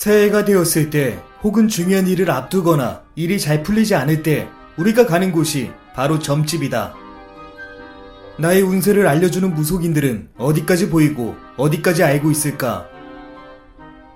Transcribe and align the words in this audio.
새해가 0.00 0.46
되었을 0.46 0.88
때 0.88 1.22
혹은 1.42 1.68
중요한 1.68 2.06
일을 2.06 2.30
앞두거나 2.30 3.02
일이 3.16 3.38
잘 3.38 3.62
풀리지 3.62 3.94
않을 3.94 4.22
때 4.22 4.48
우리가 4.78 5.04
가는 5.04 5.30
곳이 5.30 5.72
바로 5.94 6.18
점집이다. 6.18 6.94
나의 8.38 8.62
운세를 8.62 9.06
알려주는 9.06 9.52
무속인들은 9.52 10.30
어디까지 10.38 10.88
보이고 10.88 11.36
어디까지 11.58 12.02
알고 12.02 12.30
있을까? 12.30 12.88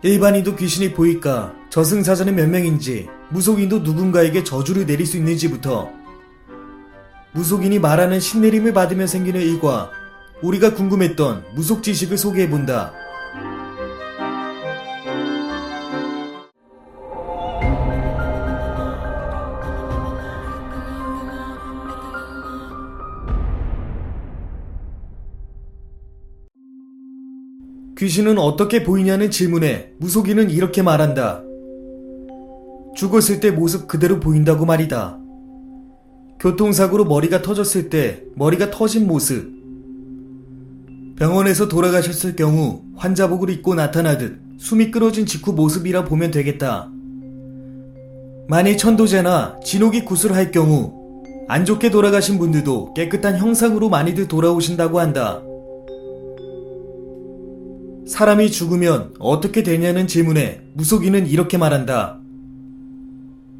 일반인도 0.01 0.57
귀신이 0.57 0.95
보일까? 0.95 1.53
저승사자는 1.69 2.35
몇 2.35 2.49
명인지, 2.49 3.11
무속인도 3.29 3.81
누군가에게 3.81 4.43
저주를 4.43 4.87
내릴 4.87 5.05
수 5.05 5.19
있는지부터, 5.19 5.91
무속인이 7.33 7.79
말하는 7.79 8.21
신내림을 8.21 8.73
받으면 8.73 9.07
생기는 9.07 9.39
일과 9.39 9.91
우리가 10.41 10.73
궁금했던 10.73 11.45
무속 11.55 11.83
지식을 11.83 12.17
소개해본다. 12.17 13.04
귀신은 28.05 28.37
어떻게 28.37 28.85
보이냐는 28.85 29.31
질문에 29.31 29.95
무속인은 29.97 30.51
이렇게 30.51 30.83
말한다. 30.83 31.43
죽었을 32.95 33.41
때 33.41 33.51
모습 33.51 33.89
그대로 33.89 34.21
보인다고 34.21 34.67
말이다. 34.67 35.19
교통사고로 36.39 37.07
머리가 37.07 37.41
터졌을 37.41 37.89
때 37.89 38.23
머리가 38.37 38.71
터진 38.71 39.07
모습. 39.07 39.51
병원에서 41.17 41.67
돌아가셨을 41.67 42.37
경우 42.37 42.83
환자복을 42.95 43.49
입고 43.49 43.75
나타나듯 43.75 44.39
숨이 44.59 44.91
끊어진 44.91 45.25
직후 45.25 45.55
모습이라 45.55 46.05
보면 46.05 46.31
되겠다. 46.31 46.91
만일 48.49 48.77
천도제나 48.77 49.61
진옥이 49.65 50.05
구술할 50.05 50.51
경우 50.51 51.25
안 51.49 51.65
좋게 51.65 51.91
돌아가신 51.91 52.39
분들도 52.39 52.93
깨끗한 52.93 53.39
형상으로 53.39 53.89
많이들 53.89 54.29
돌아오신다고 54.29 55.01
한다. 55.01 55.41
사람이 58.07 58.51
죽으면 58.51 59.15
어떻게 59.19 59.63
되냐는 59.63 60.07
질문에 60.07 60.61
무속인은 60.75 61.27
이렇게 61.27 61.57
말한다. 61.57 62.19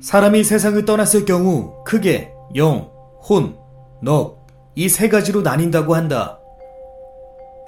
사람이 0.01 0.45
세상을 0.45 0.85
떠났을 0.85 1.25
경우 1.25 1.83
크게 1.85 2.31
영, 2.57 2.91
혼, 3.29 3.57
넉, 4.03 4.45
이 4.77 4.89
세 4.89 5.09
가지로 5.09 5.43
나뉜다고 5.43 5.95
한다. 5.95 6.39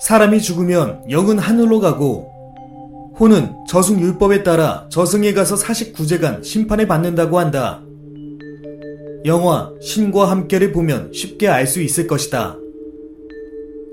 사람이 0.01 0.41
죽으면 0.43 1.11
영은 1.11 1.39
하늘로 1.39 1.81
가고, 1.81 2.31
혼은 3.19 3.55
저승율법에 3.69 4.43
따라 4.43 4.87
저승에 4.91 5.33
가서 5.33 5.55
49재간 5.55 6.45
심판을 6.45 6.87
받는다고 6.87 7.39
한다. 7.39 7.81
영화 9.25 9.73
신과 9.81 10.31
함께를 10.31 10.73
보면 10.73 11.13
쉽게 11.15 11.49
알 11.49 11.67
수 11.67 11.81
있을 11.81 12.07
것이다. 12.07 12.59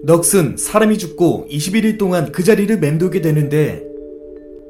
넋은 0.05 0.57
사람이 0.57 0.97
죽고 0.97 1.47
21일 1.49 1.97
동안 1.97 2.31
그 2.31 2.43
자리를 2.43 2.77
맴돌게 2.77 3.21
되는데 3.21 3.83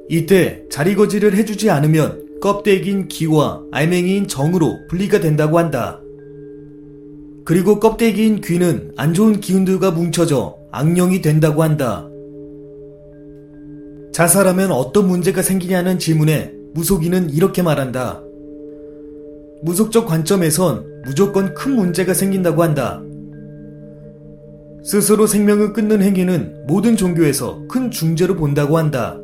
이때 0.08 0.64
자리 0.70 0.95
거지를 0.95 1.36
해주지 1.36 1.72
않으면 1.72 2.39
껍데기인 2.39 3.08
기와 3.08 3.64
알맹이인 3.72 4.28
정으로 4.28 4.80
분리가 4.89 5.20
된다고 5.20 5.58
한다. 5.58 6.02
그리고 7.45 7.80
껍데기인 7.80 8.42
귀는 8.42 8.92
안 8.95 9.14
좋은 9.14 9.39
기운들과 9.39 9.92
뭉쳐져 9.92 10.56
악령이 10.72 11.22
된다고 11.22 11.64
한다. 11.64 12.08
자살하면 14.14 14.72
어떤 14.72 15.08
문제가 15.08 15.42
생기냐는 15.42 15.98
질문에 15.98 16.54
무속인은 16.73 17.31
이렇게 17.31 17.64
말한다. 17.64 18.22
무속적 19.64 20.06
관점에선 20.06 21.02
무조건 21.05 21.54
큰 21.54 21.76
문제가 21.76 22.14
생긴다고 22.14 22.61
한다. 22.61 23.02
스스로 24.83 25.27
생명을 25.27 25.73
끊는 25.73 26.02
행위는 26.02 26.66
모든 26.67 26.98
종교에서 26.98 27.61
큰 27.70 27.89
중죄로 27.89 28.36
본다고 28.36 28.77
한다. 28.77 29.17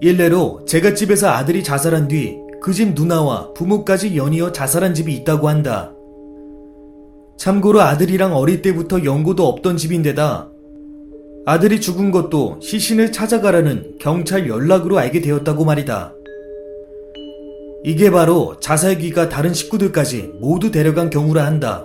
일례로 0.00 0.64
제가 0.66 0.94
집에서 0.94 1.28
아들이 1.28 1.62
자살한 1.62 2.08
뒤 2.08 2.42
그 2.62 2.72
집 2.72 2.94
누나와 2.94 3.52
부모까지 3.54 4.16
연이어 4.16 4.52
자살한 4.52 4.94
집이 4.94 5.12
있다고 5.16 5.48
한다. 5.48 5.92
참고로 7.36 7.80
아들이랑 7.80 8.36
어릴 8.36 8.62
때부터 8.62 9.02
연고도 9.04 9.48
없던 9.48 9.76
집인데다 9.76 10.48
아들이 11.44 11.80
죽은 11.80 12.12
것도 12.12 12.60
시신을 12.62 13.10
찾아가라는 13.10 13.96
경찰 13.98 14.46
연락으로 14.46 14.96
알게 14.98 15.20
되었다고 15.22 15.64
말이다. 15.64 16.14
이게 17.82 18.12
바로 18.12 18.54
자살귀가 18.60 19.28
다른 19.28 19.52
식구들까지 19.52 20.34
모두 20.38 20.70
데려간 20.70 21.10
경우라 21.10 21.44
한다. 21.44 21.82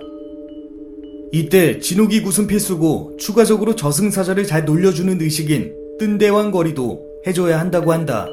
이때 1.32 1.78
진오귀굿은 1.78 2.46
필수고 2.46 3.16
추가적으로 3.18 3.76
저승사자를 3.76 4.46
잘 4.46 4.64
놀려주는 4.64 5.20
의식인 5.20 5.74
뜬대왕거리도 5.98 7.02
해줘야 7.26 7.60
한다고 7.60 7.92
한다. 7.92 8.26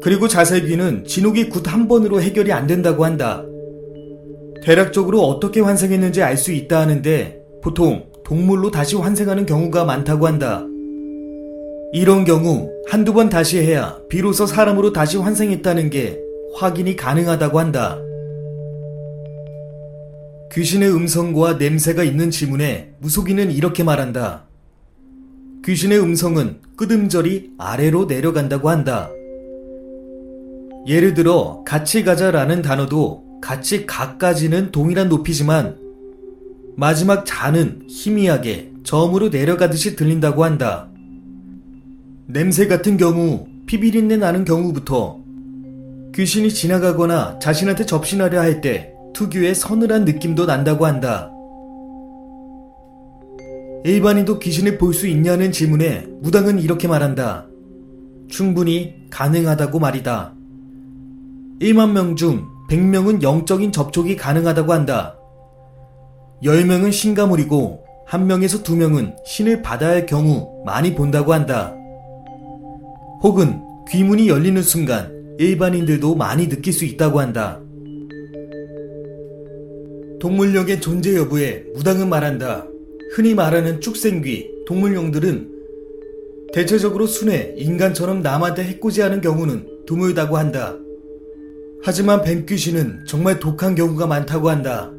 그리고 0.00 0.28
자살귀는 0.28 1.04
진오귀굿 1.04 1.66
한 1.66 1.88
번으로 1.88 2.22
해결이 2.22 2.52
안 2.52 2.66
된다고 2.66 3.04
한다. 3.04 3.44
대략적으로 4.64 5.22
어떻게 5.22 5.60
환생했는지 5.60 6.22
알 6.22 6.36
수 6.36 6.52
있다 6.52 6.80
하는데 6.80 7.40
보통 7.62 8.06
동물로 8.24 8.70
다시 8.70 8.94
환생하는 8.96 9.44
경우가 9.44 9.84
많다고 9.84 10.26
한다. 10.26 10.64
이런 11.92 12.24
경우 12.24 12.70
한두 12.88 13.12
번 13.12 13.28
다시 13.28 13.58
해야 13.58 13.98
비로소 14.08 14.46
사람으로 14.46 14.92
다시 14.92 15.16
환생했다는 15.16 15.90
게 15.90 16.20
확인이 16.54 16.94
가능하다고 16.94 17.58
한다. 17.58 17.98
귀신의 20.52 20.90
음성과 20.90 21.54
냄새가 21.54 22.02
있는 22.04 22.30
지문에 22.30 22.94
무속인은 23.00 23.50
이렇게 23.50 23.84
말한다. 23.84 24.46
귀신의 25.64 26.00
음성은 26.00 26.62
끄듬절이 26.76 27.52
아래로 27.58 28.06
내려간다고 28.06 28.70
한다. 28.70 29.10
예를 30.86 31.12
들어 31.12 31.62
같이 31.66 32.02
가자라는 32.02 32.62
단어도 32.62 33.40
같이 33.42 33.84
가까지는 33.84 34.72
동일한 34.72 35.10
높이지만 35.10 35.76
마지막 36.76 37.26
자는 37.26 37.82
희미하게 37.86 38.72
점으로 38.84 39.28
내려가듯이 39.28 39.96
들린다고 39.96 40.44
한다. 40.44 40.88
냄새 42.26 42.66
같은 42.66 42.96
경우 42.96 43.46
피비린내 43.66 44.16
나는 44.16 44.46
경우부터 44.46 45.18
귀신이 46.14 46.50
지나가거나 46.50 47.38
자신한테 47.38 47.84
접신하려 47.84 48.40
할 48.40 48.60
때 48.62 48.97
특유의 49.14 49.54
서늘한 49.54 50.04
느낌도 50.04 50.46
난다고 50.46 50.86
한다. 50.86 51.30
일반인도 53.84 54.38
귀신을 54.38 54.76
볼 54.78 54.92
수 54.92 55.06
있냐는 55.06 55.52
질문에 55.52 56.06
무당은 56.20 56.58
이렇게 56.58 56.88
말한다. 56.88 57.46
충분히 58.28 58.94
가능하다고 59.10 59.78
말이다. 59.78 60.34
1만 61.60 61.92
명 61.92 62.16
중 62.16 62.46
100명은 62.70 63.22
영적인 63.22 63.72
접촉이 63.72 64.16
가능하다고 64.16 64.72
한다. 64.72 65.16
10명은 66.42 66.92
신가물이고 66.92 67.84
1명에서 68.08 68.62
2명은 68.62 69.14
신을 69.24 69.62
받아야 69.62 69.90
할 69.92 70.06
경우 70.06 70.62
많이 70.64 70.94
본다고 70.94 71.32
한다. 71.32 71.74
혹은 73.22 73.60
귀문이 73.88 74.28
열리는 74.28 74.60
순간 74.62 75.10
일반인들도 75.38 76.14
많이 76.14 76.48
느낄 76.48 76.72
수 76.72 76.84
있다고 76.84 77.20
한다. 77.20 77.60
동물력의 80.20 80.80
존재 80.80 81.16
여부에 81.16 81.64
무당은 81.74 82.08
말한다. 82.08 82.66
흔히 83.14 83.34
말하는 83.34 83.80
축생귀, 83.80 84.64
동물용들은 84.66 85.56
대체적으로 86.52 87.06
순해 87.06 87.54
인간처럼 87.56 88.22
남한테 88.22 88.64
해코지하는 88.64 89.20
경우는 89.20 89.66
드물다고 89.86 90.36
한다. 90.36 90.76
하지만 91.82 92.22
뱀귀신은 92.22 93.04
정말 93.06 93.38
독한 93.38 93.74
경우가 93.74 94.06
많다고 94.06 94.50
한다. 94.50 94.90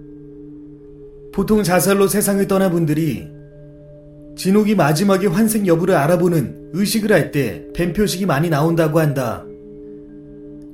보통 1.33 1.63
자살로 1.63 2.07
세상을 2.07 2.47
떠난 2.47 2.71
분들이 2.71 3.27
진옥이 4.37 4.75
마지막에 4.75 5.27
환생 5.27 5.67
여부를 5.67 5.95
알아보는 5.95 6.71
의식을 6.73 7.11
할 7.11 7.31
때 7.31 7.67
뱀 7.73 7.93
표식이 7.93 8.25
많이 8.25 8.49
나온다고 8.49 8.99
한다. 8.99 9.45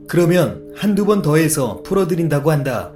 그러면 0.07 0.71
한두 0.75 1.05
번 1.05 1.21
더해서 1.21 1.81
풀어드린다고 1.83 2.51
한다. 2.51 2.94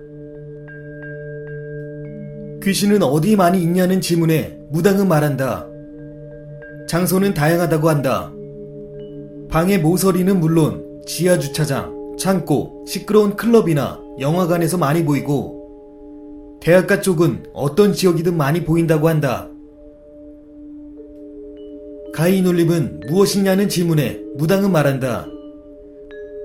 귀신은 2.61 3.01
어디 3.03 3.35
많이 3.37 3.61
있냐는 3.61 4.01
질문에 4.01 4.59
무당은 4.69 5.07
말한다. 5.07 5.65
장소는 6.89 7.33
다양하다고 7.33 7.89
한다. 7.89 8.33
방의 9.49 9.79
모서리는 9.79 10.39
물론 10.39 11.01
지하 11.05 11.39
주차장, 11.39 12.15
창고, 12.17 12.83
시끄러운 12.85 13.35
클럽이나 13.35 13.99
영화관에서 14.19 14.77
많이 14.77 15.05
보이고 15.05 16.57
대학가 16.61 16.99
쪽은 16.99 17.45
어떤 17.53 17.93
지역이든 17.93 18.35
많이 18.35 18.65
보인다고 18.65 19.07
한다. 19.07 19.49
가인올림은 22.13 23.01
무엇이냐는 23.07 23.69
질문에 23.69 24.19
무당은 24.35 24.71
말한다. 24.71 25.27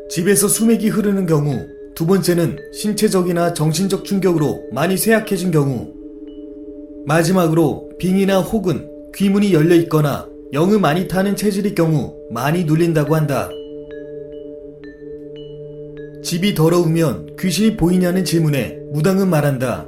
집에서 0.08 0.46
수맥이 0.46 0.90
흐르는 0.90 1.26
경우, 1.26 1.66
두 1.96 2.06
번째는 2.06 2.56
신체적이나 2.72 3.54
정신적 3.54 4.04
충격으로 4.04 4.62
많이 4.72 4.96
쇠약해진 4.96 5.50
경우, 5.50 5.93
마지막으로 7.06 7.90
빙이나 7.98 8.40
혹은 8.40 8.88
귀문이 9.14 9.52
열려 9.52 9.74
있거나 9.76 10.26
영을 10.52 10.78
많이 10.78 11.06
타는 11.08 11.36
체질의 11.36 11.74
경우 11.74 12.14
많이 12.30 12.64
눌린다고 12.64 13.14
한다. 13.14 13.48
집이 16.22 16.54
더러우면 16.54 17.36
귀신이 17.38 17.76
보이냐는 17.76 18.24
질문에 18.24 18.78
무당은 18.92 19.28
말한다. 19.28 19.86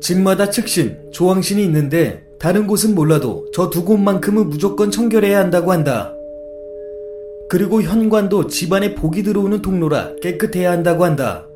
집마다 0.00 0.50
측신, 0.50 0.96
조항신이 1.12 1.62
있는데 1.64 2.22
다른 2.38 2.66
곳은 2.66 2.94
몰라도 2.94 3.46
저 3.52 3.70
두 3.70 3.84
곳만큼은 3.84 4.48
무조건 4.48 4.90
청결해야 4.90 5.38
한다고 5.38 5.72
한다. 5.72 6.14
그리고 7.48 7.82
현관도 7.82 8.46
집안에 8.46 8.94
복이 8.94 9.22
들어오는 9.22 9.60
통로라 9.60 10.16
깨끗해야 10.22 10.70
한다고 10.70 11.04
한다. 11.04 11.46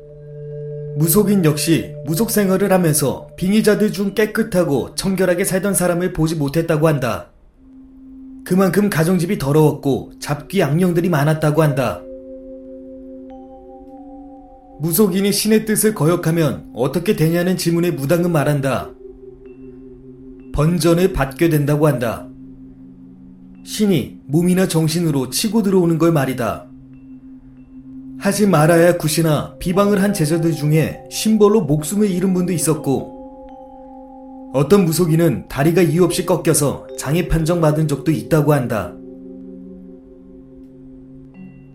무속인 0.99 1.45
역시 1.45 1.95
무속 2.05 2.29
생활을 2.29 2.73
하면서 2.73 3.29
빙의자들 3.37 3.93
중 3.93 4.13
깨끗하고 4.13 4.95
청결하게 4.95 5.45
살던 5.45 5.73
사람을 5.73 6.11
보지 6.11 6.35
못했다고 6.35 6.89
한다. 6.89 7.31
그만큼 8.43 8.89
가정집이 8.89 9.37
더러웠고 9.37 10.11
잡귀 10.19 10.61
악령들이 10.61 11.07
많았다고 11.07 11.61
한다. 11.61 12.01
무속인이 14.81 15.31
신의 15.31 15.63
뜻을 15.63 15.95
거역하면 15.95 16.69
어떻게 16.73 17.15
되냐는 17.15 17.55
질문에 17.55 17.91
무당은 17.91 18.33
말한다. 18.33 18.91
번전을 20.51 21.13
받게 21.13 21.47
된다고 21.47 21.87
한다. 21.87 22.27
신이 23.63 24.17
몸이나 24.25 24.67
정신으로 24.67 25.29
치고 25.29 25.63
들어오는 25.63 25.97
걸 25.97 26.11
말이다. 26.11 26.68
하지 28.19 28.45
말아야 28.47 28.97
굿이나 28.97 29.55
비방을 29.59 30.03
한 30.03 30.13
제자들 30.13 30.51
중에 30.51 31.05
심벌로 31.09 31.61
목숨을 31.61 32.11
잃은 32.11 32.33
분도 32.33 32.51
있었고, 32.51 33.17
어떤 34.53 34.83
무속인은 34.83 35.47
다리가 35.47 35.81
이유 35.81 36.03
없이 36.03 36.25
꺾여서 36.25 36.87
장애 36.97 37.29
판정 37.29 37.61
받은 37.61 37.87
적도 37.87 38.11
있다고 38.11 38.51
한다. 38.53 38.93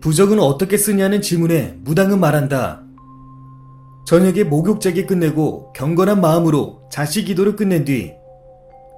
부적은 0.01 0.39
어떻게 0.39 0.77
쓰냐는 0.77 1.19
질문에 1.19 1.79
무당은 1.83 2.19
말한다. 2.19 2.83
저녁에 4.05 4.43
목욕제기 4.43 5.07
끝내고 5.07 5.73
경건한 5.73 6.21
마음으로 6.21 6.81
자식 6.91 7.25
기도를 7.25 7.55
끝낸 7.55 7.85
뒤 7.85 8.13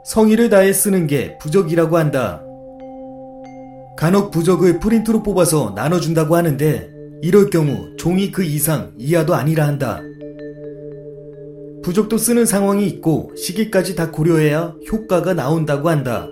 성의를 0.06 0.50
다해 0.50 0.74
쓰는 0.74 1.08
게 1.08 1.38
부적이라고 1.38 1.98
한다. 1.98 2.42
간혹 3.96 4.32
부적을 4.32 4.80
프린트로 4.80 5.24
뽑아서 5.24 5.72
나눠준다고 5.76 6.36
하는데 6.36 6.97
이럴 7.22 7.50
경우 7.50 7.96
종이 7.98 8.32
그 8.32 8.44
이상 8.44 8.94
이하도 8.98 9.34
아니라 9.34 9.68
한다. 9.68 10.02
부적도 11.84 12.18
쓰는 12.18 12.46
상황이 12.46 12.86
있고 12.88 13.32
시기까지 13.36 13.96
다 13.96 14.12
고려해야 14.12 14.76
효과가 14.92 15.34
나온다고 15.34 15.90
한다. 15.90 16.30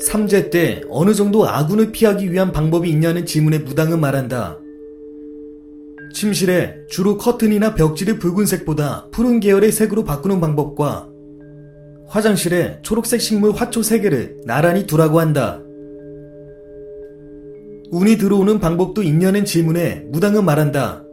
삼재 0.00 0.50
때 0.50 0.82
어느 0.90 1.14
정도 1.14 1.48
아군을 1.48 1.90
피하기 1.90 2.30
위한 2.30 2.52
방법이 2.52 2.88
있냐는 2.90 3.24
질문에 3.24 3.60
무당은 3.60 4.00
말한다. 4.00 4.58
침실에 6.12 6.76
주로 6.88 7.16
커튼이나 7.16 7.74
벽지를 7.74 8.18
붉은색보다 8.18 9.08
푸른 9.10 9.40
계열의 9.40 9.72
색으로 9.72 10.04
바꾸는 10.04 10.40
방법과 10.40 11.08
화장실에 12.06 12.78
초록색 12.82 13.20
식물 13.20 13.52
화초 13.52 13.80
3개를 13.80 14.44
나란히 14.44 14.86
두라고 14.86 15.18
한다. 15.18 15.60
운이 17.94 18.18
들어오는 18.18 18.58
방법도 18.58 19.04
있냐는 19.04 19.44
질문에 19.44 20.06
무당은 20.08 20.44
말한다. 20.44 21.04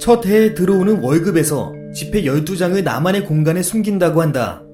첫 0.00 0.26
해에 0.26 0.52
들어오는 0.52 1.00
월급에서 1.00 1.72
지폐 1.94 2.24
12장을 2.24 2.82
나만의 2.82 3.24
공간에 3.24 3.62
숨긴다고 3.62 4.20
한다. 4.20 4.64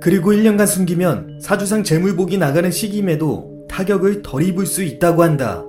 그리고 0.00 0.32
1년간 0.32 0.66
숨기면 0.66 1.38
사주상 1.42 1.84
재물복이 1.84 2.38
나가는 2.38 2.70
시기임에도 2.70 3.66
타격을 3.68 4.22
덜 4.22 4.44
입을 4.44 4.64
수 4.64 4.82
있다고 4.82 5.22
한다. 5.22 5.62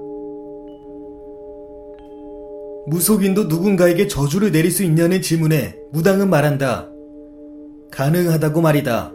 무속인도 2.88 3.46
누군가에게 3.46 4.08
저주를 4.08 4.54
내릴 4.54 4.72
수 4.72 4.84
있냐는 4.84 5.22
질문에 5.22 5.76
무당은 5.92 6.30
말한다. 6.30 6.90
가능하다고 7.92 8.62
말이다. 8.62 9.15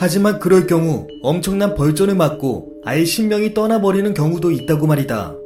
하지만 0.00 0.38
그럴 0.38 0.66
경우 0.66 1.06
엄청난 1.20 1.74
벌전을 1.74 2.14
맞고 2.14 2.80
아예 2.86 3.04
신명이 3.04 3.52
떠나버리는 3.52 4.14
경우도 4.14 4.50
있다고 4.50 4.86
말이다. 4.86 5.36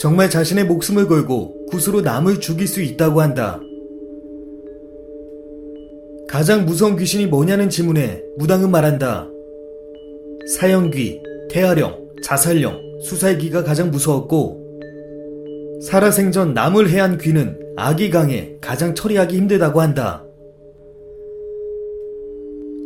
정말 0.00 0.28
자신의 0.28 0.64
목숨을 0.64 1.06
걸고 1.06 1.66
굿으로 1.66 2.00
남을 2.00 2.40
죽일 2.40 2.66
수 2.66 2.82
있다고 2.82 3.20
한다. 3.20 3.60
가장 6.28 6.66
무서운 6.66 6.96
귀신이 6.96 7.26
뭐냐는 7.26 7.70
질문에 7.70 8.20
무당은 8.36 8.68
말한다. 8.68 9.28
사형귀, 10.56 11.20
태아령, 11.50 12.08
자살령, 12.24 12.80
수살기가 13.00 13.62
가장 13.62 13.92
무서웠고 13.92 14.80
살아생전 15.82 16.52
남을 16.52 16.90
해한 16.90 17.16
귀는 17.18 17.60
악이 17.76 18.10
강해 18.10 18.56
가장 18.60 18.92
처리하기 18.92 19.36
힘들다고 19.36 19.80
한다. 19.80 20.24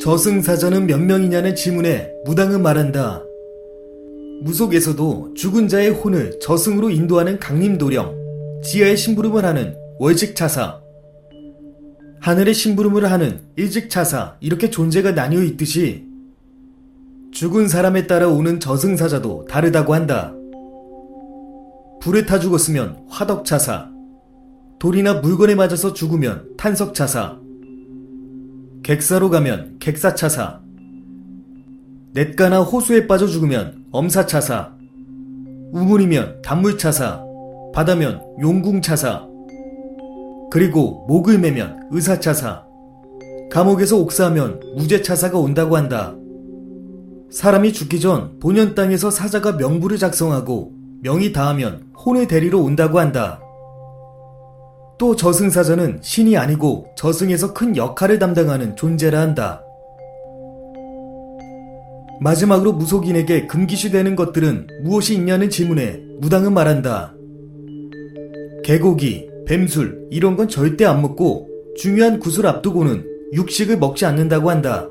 저승사자는 0.05 0.87
몇 0.87 1.01
명이냐는 1.01 1.55
질문에 1.55 2.13
무당은 2.27 2.61
말한다. 2.61 3.23
무속에서도 4.43 5.33
죽은 5.33 5.67
자의 5.67 5.89
혼을 5.89 6.39
저승으로 6.41 6.91
인도하는 6.91 7.39
강림도령, 7.39 8.61
지하의 8.63 8.99
심부름을 8.99 9.47
하는 9.47 9.75
월직차사, 9.99 10.79
하늘의 12.21 12.53
심부름을 12.53 13.11
하는 13.11 13.41
일직차사 13.57 14.37
이렇게 14.41 14.69
존재가 14.69 15.13
나뉘어 15.13 15.43
있듯이 15.43 16.05
죽은 17.33 17.69
사람에 17.69 18.07
따라 18.07 18.29
오는 18.29 18.61
저승사자도 18.61 19.47
다르다고 19.49 19.95
한다. 19.95 20.35
불에 22.03 22.27
타 22.27 22.39
죽었으면 22.39 23.07
화덕차사, 23.09 23.89
돌이나 24.79 25.15
물건에 25.15 25.55
맞아서 25.55 25.95
죽으면 25.95 26.57
탄석차사, 26.59 27.44
객사로 28.85 29.31
가면 29.31 29.79
객사차사, 29.79 30.61
냇가나 32.13 32.61
호수에 32.61 33.07
빠져 33.07 33.27
죽으면 33.27 33.87
엄사차사, 33.91 34.75
우물이면 35.73 36.43
단물차사, 36.43 37.25
바다면 37.73 38.21
용궁차사, 38.43 39.27
그리고 40.51 41.07
목을 41.09 41.39
매면 41.39 41.89
의사차사, 41.93 42.63
감옥에서 43.51 43.97
옥사하면 43.97 44.61
무죄차사가 44.77 45.39
온다고 45.39 45.79
한다. 45.79 46.15
사람이 47.31 47.73
죽기 47.73 48.01
전 48.01 48.39
본연 48.39 48.75
땅에서 48.75 49.11
사자가 49.11 49.53
명부를 49.53 49.97
작성하고 49.97 50.75
명이 51.01 51.33
닿으면 51.33 51.87
혼을 52.05 52.27
데리러 52.27 52.59
온다고 52.59 52.99
한다. 52.99 53.41
또 54.99 55.17
저승사자는 55.17 55.99
신이 56.03 56.37
아니고 56.37 56.87
저승에서 56.97 57.53
큰 57.53 57.77
역할을 57.77 58.19
담당하는 58.19 58.77
존재라 58.77 59.21
한다. 59.21 59.63
마지막으로 62.21 62.73
무속인에게 62.73 63.47
금기시 63.47 63.91
되는 63.91 64.15
것들은 64.15 64.69
무엇이 64.83 65.15
있냐는 65.15 65.51
질문에 65.51 66.01
무당은 66.21 66.55
말한다. 66.55 67.15
개고기, 68.63 69.29
뱀술, 69.47 70.07
이런 70.11 70.37
건 70.37 70.49
절대 70.49 70.85
안 70.85 71.03
먹고 71.03 71.49
중요한 71.77 72.19
구슬 72.21 72.47
앞두고는 72.47 73.05
육식을 73.33 73.79
먹지 73.79 74.07
않는다고 74.07 74.49
한다. 74.49 74.89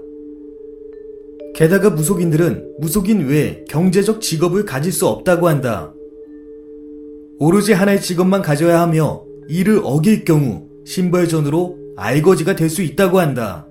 게다가 1.56 1.90
무속인들은 1.92 2.76
무속인 2.80 3.28
외에 3.28 3.64
경제적 3.70 4.22
직업을 4.22 4.66
가질 4.66 4.92
수 4.92 5.08
없다고 5.08 5.48
한다. 5.48 5.94
오로지 7.40 7.74
하나의 7.74 8.02
직업만 8.02 8.42
가져야 8.42 8.82
하며 8.82 9.24
이를 9.48 9.82
어길 9.84 10.26
경우 10.26 10.68
신벌전으로 10.86 11.78
알거지가 11.96 12.56
될 12.56 12.70
수 12.70 12.82
있다고 12.82 13.20
한다. 13.20 13.68